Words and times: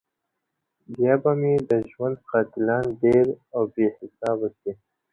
•بيا 0.95 1.13
به 1.23 1.31
مي 1.41 1.53
د 1.69 1.71
ژوند 1.91 2.15
قاتلان 2.29 2.83
ډېر 3.03 3.25
او 3.55 3.61
بې 3.73 3.87
حسابه 3.97 4.47
سي، 4.59 4.71